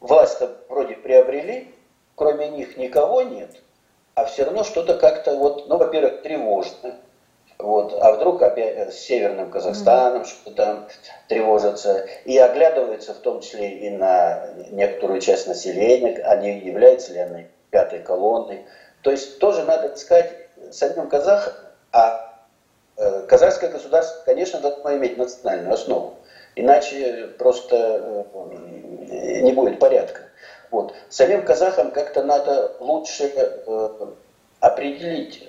[0.00, 1.74] власть-то вроде приобрели,
[2.14, 3.50] кроме них никого нет,
[4.14, 6.96] а все равно что-то как-то вот, ну, во-первых, тревожно.
[7.62, 10.88] Вот, а вдруг опять с Северным Казахстаном что-то там
[11.28, 12.06] тревожится.
[12.24, 18.00] И оглядывается в том числе и на некоторую часть населения, не является ли они пятой
[18.00, 18.66] колонной.
[19.02, 20.32] То есть тоже надо искать
[20.72, 21.54] самим казахам,
[21.92, 22.34] а
[22.96, 26.14] э, казахское государство, конечно, должно иметь национальную основу.
[26.56, 30.22] Иначе просто э, не будет порядка.
[30.72, 30.94] Вот.
[31.08, 34.06] Самим казахам как-то надо лучше э,
[34.58, 35.48] определить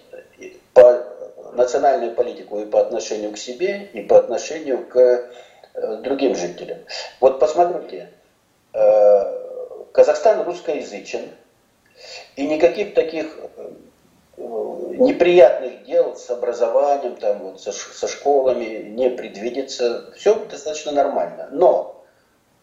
[1.56, 6.80] национальную политику и по отношению к себе, и по отношению к э, другим жителям.
[7.20, 8.10] Вот посмотрите,
[9.92, 11.30] Казахстан русскоязычен,
[12.36, 13.38] и никаких таких
[14.38, 20.12] неприятных дел с образованием, там, вот, со, со школами не предвидится.
[20.16, 21.50] Все достаточно нормально.
[21.52, 22.04] Но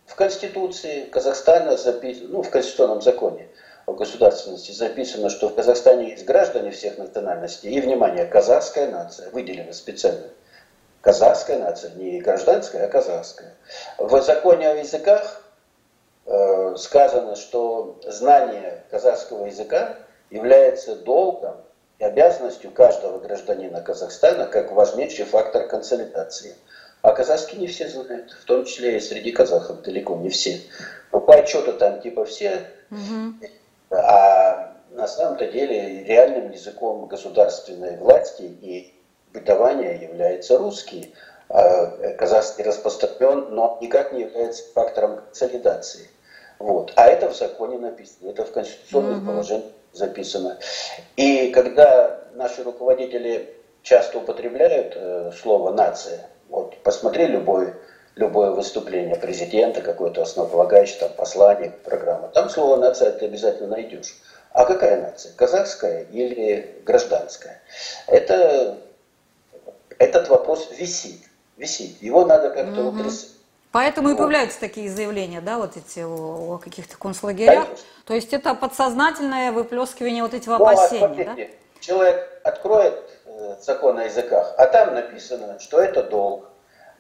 [0.06, 3.48] в Конституции Казахстана записано, ну, в Конституционном законе
[3.94, 7.70] государственности записано, что в Казахстане есть граждане всех национальностей.
[7.70, 10.26] И, внимание, казахская нация, выделена специально.
[11.00, 13.54] Казахская нация, не гражданская, а казахская.
[13.98, 15.42] В законе о языках
[16.26, 19.96] э, сказано, что знание казахского языка
[20.30, 21.56] является долгом
[21.98, 26.56] и обязанностью каждого гражданина Казахстана как важнейший фактор консолидации.
[27.02, 30.60] А казахский не все знают, в том числе и среди казахов далеко не все.
[31.12, 33.34] Ну, по отчету там типа все, угу.
[33.90, 38.94] А на самом-то деле реальным языком государственной власти и
[39.32, 41.14] бытования является русский.
[41.48, 46.08] А казахский распространен, но никак не является фактором консолидации.
[46.60, 46.92] Вот.
[46.94, 49.26] А это в законе написано, это в конституционных угу.
[49.26, 50.58] положениях записано.
[51.16, 57.74] И когда наши руководители часто употребляют э, слово «нация», вот посмотри любой,
[58.16, 64.16] любое выступление президента, какое-то основополагающее, там, послание, программа, там слово «нация» ты обязательно найдешь.
[64.52, 65.32] А какая нация?
[65.34, 67.60] Казахская или гражданская?
[68.06, 68.78] Это,
[69.98, 71.20] этот вопрос висит.
[71.56, 72.02] Висит.
[72.02, 73.00] Его надо как-то угу.
[73.00, 73.30] утрясать.
[73.72, 74.14] Поэтому вот.
[74.14, 77.66] и появляются такие заявления, да, вот эти о, о каких-то концлагерях.
[77.66, 77.84] Конечно.
[78.04, 81.80] То есть это подсознательное выплескивание вот этих ну, а опасений, а смотрите, да?
[81.80, 86.49] Человек откроет э, закон о языках, а там написано, что это долг.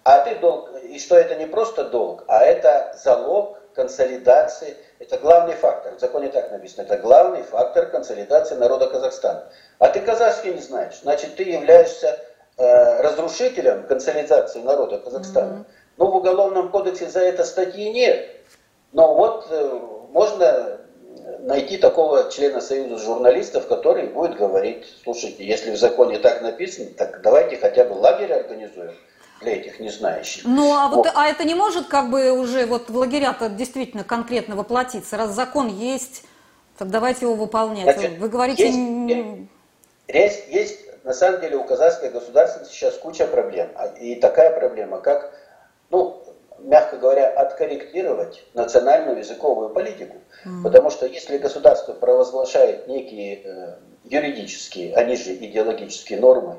[0.04, 5.54] А ты долг, и что это не просто долг, а это залог консолидации, это главный
[5.54, 5.94] фактор.
[5.94, 9.44] В законе так написано, это главный фактор консолидации народа Казахстана.
[9.78, 12.18] А ты казахский не знаешь, значит ты являешься
[12.56, 15.52] э, разрушителем консолидации народа Казахстана.
[15.52, 15.72] Mm-hmm.
[15.98, 18.30] Ну, в Уголовном кодексе за это статьи нет.
[18.92, 20.80] Но вот э, можно
[21.40, 27.20] найти такого члена Союза журналистов, который будет говорить, слушайте, если в законе так написано, так
[27.22, 28.94] давайте хотя бы лагерь организуем.
[29.40, 30.44] Для этих незнающих.
[30.44, 31.12] Ну, а, вот, вот.
[31.14, 35.16] а это не может как бы уже вот в лагерях действительно конкретно воплотиться?
[35.16, 36.24] Раз закон есть,
[36.76, 37.96] так давайте его выполнять.
[37.96, 38.66] Значит, Вы говорите...
[38.66, 39.38] Есть,
[40.08, 43.70] есть, есть, на самом деле, у казахской государственности сейчас куча проблем.
[43.74, 45.32] А, и такая проблема, как,
[45.90, 46.22] ну,
[46.58, 50.18] мягко говоря, откорректировать национальную языковую политику.
[50.44, 50.62] Mm.
[50.62, 53.74] Потому что если государство провозглашает некие э,
[54.04, 56.58] юридические, они же идеологические нормы,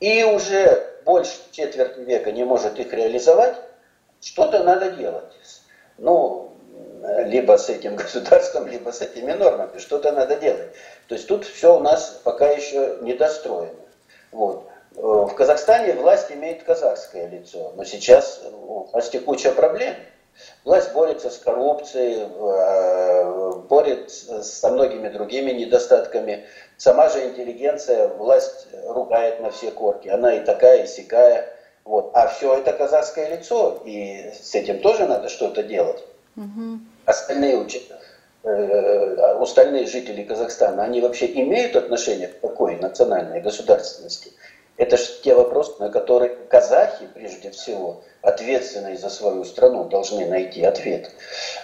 [0.00, 3.56] и уже больше четверти века не может их реализовать,
[4.20, 5.32] что-то надо делать.
[5.98, 6.50] Ну,
[7.24, 10.70] либо с этим государством, либо с этими нормами, что-то надо делать.
[11.08, 13.74] То есть тут все у нас пока еще недостроено.
[14.32, 14.66] Вот.
[14.96, 19.94] Э, в Казахстане власть имеет казахское лицо, но сейчас у власти куча проблем.
[20.64, 26.46] Власть борется с коррупцией, э, борется со многими другими недостатками.
[26.76, 30.08] Сама же интеллигенция власть ругает на все корки.
[30.08, 31.46] Она и такая, и сякая.
[31.84, 32.10] Вот.
[32.14, 36.04] А все это казахское лицо, и с этим тоже надо что-то делать.
[36.36, 36.78] Угу.
[37.06, 37.98] Остальные учителя
[38.44, 44.32] э, остальные жители Казахстана, они вообще имеют отношение к такой национальной государственности?
[44.80, 50.64] Это же те вопросы, на которые казахи, прежде всего, ответственные за свою страну, должны найти
[50.64, 51.10] ответ.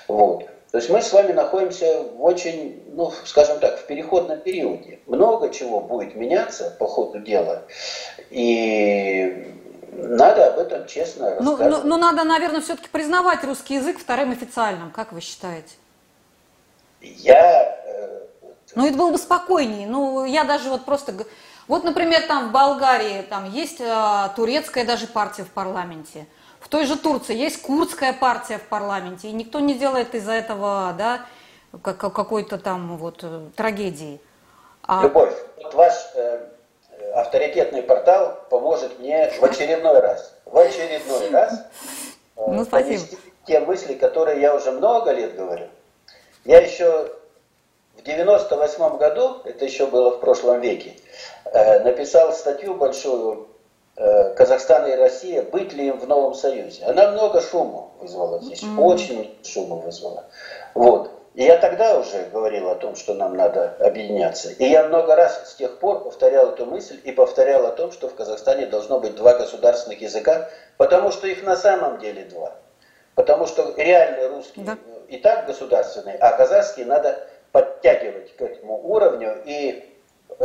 [0.06, 0.44] Вот.
[0.70, 4.98] То есть мы с вами находимся в очень, ну, скажем так, в переходном периоде.
[5.06, 7.62] Много чего будет меняться по ходу дела.
[8.28, 9.50] И
[9.92, 11.84] надо об этом честно ну, рассказывать.
[11.84, 15.72] Ну, ну, надо, наверное, все-таки признавать русский язык вторым официальным, как вы считаете?
[17.00, 17.80] Я...
[17.86, 18.26] Э,
[18.74, 19.86] ну, это было бы спокойнее.
[19.86, 21.14] Ну, я даже вот просто
[21.68, 26.26] вот, например, там в Болгарии там есть э, турецкая даже партия в парламенте.
[26.60, 30.94] В той же Турции есть курдская партия в парламенте, и никто не делает из-за этого,
[30.96, 31.26] да,
[31.82, 34.20] как, какой-то там вот э, трагедии.
[34.86, 35.02] А...
[35.02, 36.46] Любовь, вот ваш э,
[37.14, 41.66] авторитетный портал поможет мне в очередной раз, в очередной раз
[42.36, 43.02] э, ну, спасибо.
[43.44, 45.66] те мысли, которые я уже много лет говорю.
[46.44, 47.10] Я еще
[47.96, 51.05] в 98 году, это еще было в прошлом веке, Э,
[51.80, 53.48] написал статью большую
[53.96, 56.84] э, «Казахстан и Россия, быть ли им в новом союзе».
[56.84, 58.80] Она много шума вызвала здесь, mm-hmm.
[58.80, 60.24] очень шума вызвала.
[60.74, 61.10] Вот.
[61.36, 64.50] И я тогда уже говорил о том, что нам надо объединяться.
[64.52, 68.08] И я много раз с тех пор повторял эту мысль и повторял о том, что
[68.08, 72.54] в Казахстане должно быть два государственных языка, потому что их на самом деле два.
[73.14, 74.78] Потому что реальный русский да.
[75.08, 77.18] и так государственный, а казахский надо
[77.52, 79.95] подтягивать к этому уровню и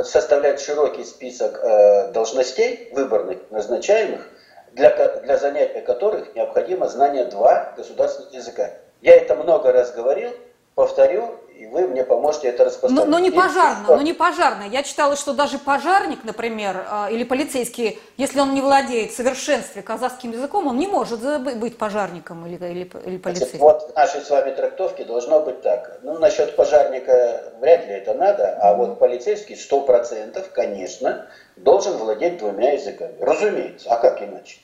[0.04, 4.28] составлять широкий список э, должностей выборных, назначаемых,
[4.74, 8.72] для, для занятия которых необходимо знание два государственных языка.
[9.02, 10.32] Я это много раз говорил,
[10.76, 13.06] повторю, и вы мне поможете это распространить.
[13.06, 14.64] Но, но не пожарно, но не пожарно.
[14.64, 19.84] Я читала, что даже пожарник, например, а, или полицейский, если он не владеет в совершенстве
[19.84, 21.20] казахским языком, он не может
[21.60, 23.60] быть пожарником или, или, или полицейским.
[23.60, 26.00] Вот в нашей с вами трактовке должно быть так.
[26.02, 32.40] Ну, насчет пожарника вряд ли это надо, а вот полицейский сто процентов, конечно, должен владеть
[32.40, 33.16] двумя языками.
[33.20, 34.58] Разумеется, а как иначе?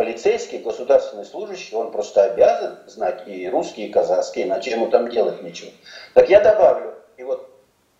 [0.00, 5.42] Полицейский, государственный служащий, он просто обязан знать и русский, и казахский, иначе ему там делать
[5.42, 5.70] нечего.
[6.14, 7.46] Так я добавлю, и вот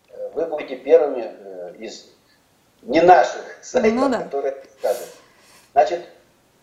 [0.09, 2.07] э, вы будете первыми э, из
[2.81, 4.23] не наших сайтов, ну, да.
[4.23, 5.09] которые скажут.
[5.73, 6.01] Значит,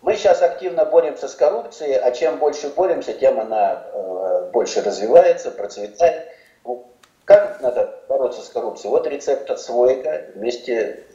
[0.02, 5.52] мы сейчас активно боремся с коррупцией, а чем больше боремся, тем она э, больше развивается,
[5.52, 6.30] процветает.
[6.66, 6.88] Ну,
[7.26, 8.90] как надо бороться с коррупцией?
[8.90, 11.06] Вот рецепт от Свойка вместе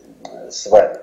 [0.49, 1.01] с вами.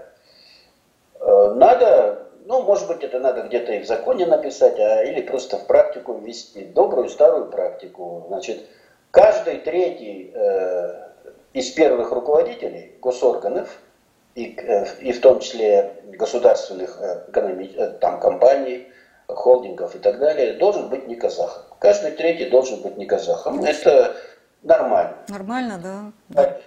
[1.20, 5.68] Надо ну, может быть, это надо где-то и в законе написать, а, или просто в
[5.68, 6.66] практику ввести.
[6.66, 8.26] Добрую старую практику.
[8.28, 8.66] Значит,
[9.12, 11.10] каждый третий э,
[11.54, 13.70] из первых руководителей госорганов,
[14.34, 18.88] и, э, и в том числе государственных э, экономи, э, там, компаний,
[19.28, 21.78] холдингов и так далее, должен быть не казахом.
[21.78, 23.64] Каждый третий должен быть не казахом.
[23.64, 24.16] Это
[24.64, 25.18] нормально.
[25.28, 26.12] Нормально, да.
[26.30, 26.58] да.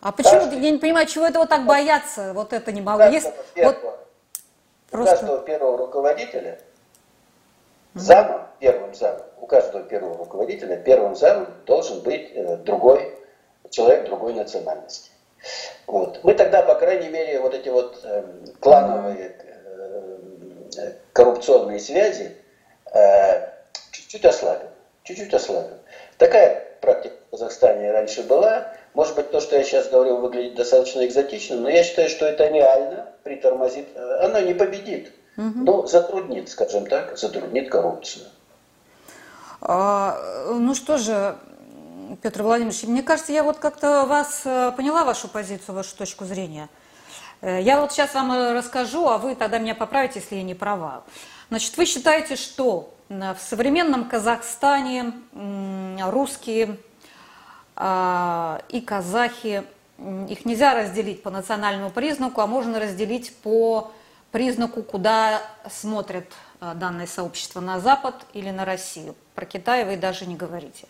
[0.00, 0.58] А почему, Каждый...
[0.60, 3.02] я не понимаю, чего этого так бояться, вот это не могу.
[3.04, 3.76] Есть, вот,
[4.92, 5.14] Просто...
[5.14, 6.58] У каждого первого руководителя,
[7.94, 13.18] замом, первым замом, у каждого первого руководителя первым замом должен быть э, другой
[13.70, 15.10] человек другой национальности.
[15.86, 16.22] Вот.
[16.24, 18.22] Мы тогда, по крайней мере, вот эти вот э,
[18.60, 19.34] клановые
[20.76, 22.36] э, коррупционные связи
[23.92, 24.68] чуть-чуть ослабим.
[25.04, 25.78] Чуть-чуть ослабим.
[26.18, 28.74] Такая практика в Казахстане раньше была.
[28.92, 32.46] Может быть, то, что я сейчас говорю, выглядит достаточно экзотичным, но я считаю, что это
[32.48, 33.88] реально притормозит.
[34.20, 35.52] Она не победит, угу.
[35.54, 38.26] но затруднит, скажем так, затруднит коррупцию.
[39.60, 40.18] А,
[40.50, 41.36] ну что же,
[42.22, 46.68] Петр Владимирович, мне кажется, я вот как-то вас э, поняла, вашу позицию, вашу точку зрения.
[47.40, 51.02] Я вот сейчас вам расскажу, а вы тогда меня поправите, если я не права.
[51.48, 55.12] Значит, вы считаете, что в современном Казахстане
[56.00, 56.78] русские
[57.74, 59.64] а, и казахи,
[60.28, 63.90] их нельзя разделить по национальному признаку, а можно разделить по
[64.32, 65.40] признаку, куда
[65.70, 66.26] смотрят
[66.60, 69.14] а, данное сообщество, на Запад или на Россию.
[69.34, 70.88] Про Китай вы даже не говорите.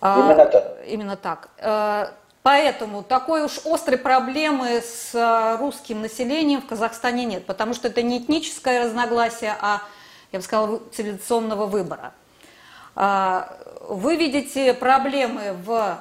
[0.00, 0.76] А, именно так.
[0.86, 2.10] Именно так.
[2.42, 8.18] Поэтому такой уж острой проблемы с русским населением в Казахстане нет, потому что это не
[8.18, 9.80] этническое разногласие, а,
[10.30, 12.12] я бы сказала, цивилизационного выбора.
[13.88, 15.98] Вы видите проблемы в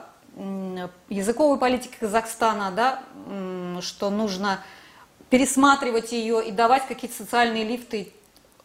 [1.10, 3.04] языковой политике Казахстана, да,
[3.82, 4.60] что нужно
[5.30, 8.12] пересматривать ее и давать какие-то социальные лифты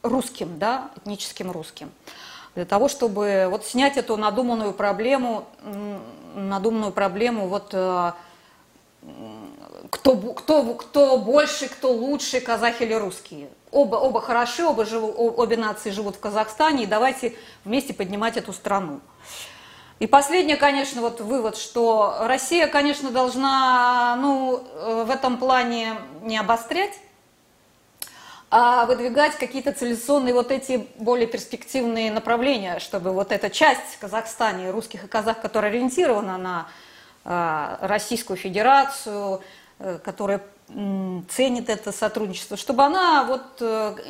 [0.03, 1.91] русским, да, этническим русским,
[2.55, 5.47] для того, чтобы вот снять эту надуманную проблему,
[6.35, 8.13] надуманную проблему вот э,
[9.91, 13.49] кто, кто, кто больше, кто лучше, казахи или русские.
[13.71, 18.53] Оба, оба хороши, оба живу, обе нации живут в Казахстане, и давайте вместе поднимать эту
[18.53, 19.01] страну.
[19.99, 26.39] И последнее, конечно, вот вывод, что Россия, конечно, должна ну, э, в этом плане не
[26.39, 26.93] обострять,
[28.49, 34.71] а выдвигать какие-то цивилизационные вот эти более перспективные направления, чтобы вот эта часть в Казахстане,
[34.71, 36.69] русских и казах, которая ориентирована на
[37.25, 39.43] э, Российскую Федерацию,
[39.81, 40.43] э, которая
[41.31, 43.59] ценит это сотрудничество, чтобы она вот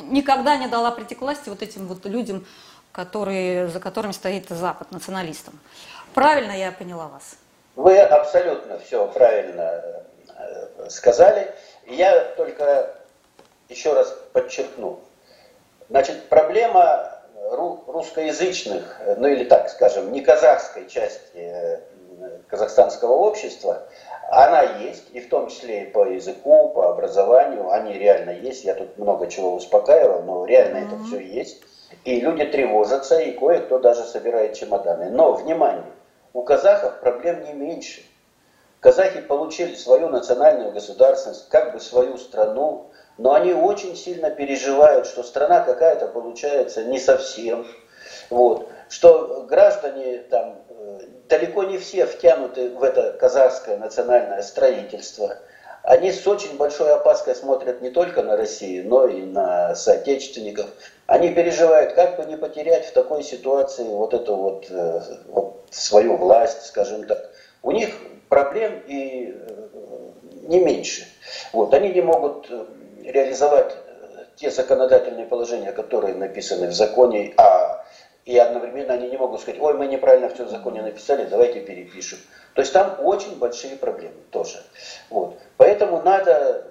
[0.01, 2.43] никогда не дала прийти к власти вот этим вот людям,
[2.99, 5.57] которые, за которыми стоит Запад, националистам.
[6.13, 7.37] Правильно я поняла вас?
[7.77, 10.03] Вы абсолютно все правильно
[10.37, 11.49] э, сказали.
[11.87, 12.93] Я только
[13.69, 14.99] еще раз подчеркну.
[15.89, 17.15] Значит, проблема
[17.87, 21.79] русскоязычных, ну или так скажем, не казахской части
[22.49, 23.83] казахстанского общества–
[24.31, 28.63] она есть, и в том числе и по языку, по образованию, они реально есть.
[28.63, 30.95] Я тут много чего успокаивал, но реально mm-hmm.
[30.95, 31.63] это все есть.
[32.03, 35.09] И люди тревожатся, и кое-кто даже собирает чемоданы.
[35.09, 35.91] Но, внимание,
[36.33, 38.01] у казахов проблем не меньше.
[38.79, 45.23] Казахи получили свою национальную государственность, как бы свою страну, но они очень сильно переживают, что
[45.23, 47.67] страна какая-то получается не совсем.
[48.29, 48.69] Вот.
[48.87, 50.55] Что граждане там
[51.27, 55.37] далеко не все втянуты в это казахское национальное строительство.
[55.89, 60.67] Они с очень большой опаской смотрят не только на Россию, но и на соотечественников.
[61.07, 66.15] Они переживают, как бы не потерять в такой ситуации вот эту вот, э, вот свою
[66.15, 67.31] власть, скажем так.
[67.63, 67.89] У них
[68.29, 69.67] проблем и э,
[70.43, 71.07] не меньше.
[71.53, 72.65] Вот, они не могут э,
[73.05, 73.75] реализовать
[74.35, 77.68] те законодательные положения, которые написаны в законе, а
[78.29, 82.19] и одновременно они не могут сказать, ой, мы неправильно все в законе написали, давайте перепишем.
[82.53, 84.61] То есть там очень большие проблемы тоже.
[85.09, 85.39] Вот.
[85.57, 86.67] Поэтому надо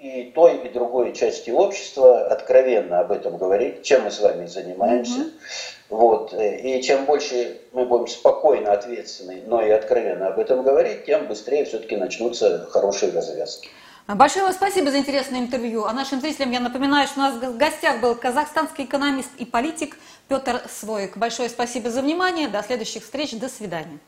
[0.00, 5.18] и той, и другой части общества откровенно об этом говорить, чем мы с вами занимаемся.
[5.18, 5.32] Mm-hmm.
[5.88, 6.32] Вот.
[6.32, 11.64] И чем больше мы будем спокойно, ответственны, но и откровенно об этом говорить, тем быстрее
[11.64, 13.68] все-таки начнутся хорошие развязки.
[14.16, 15.84] Большое вам спасибо за интересное интервью.
[15.84, 19.96] А нашим зрителям я напоминаю, что у нас в гостях был казахстанский экономист и политик
[20.26, 21.16] Петр Своик.
[21.16, 22.48] Большое спасибо за внимание.
[22.48, 23.38] До следующих встреч.
[23.38, 23.98] До свидания.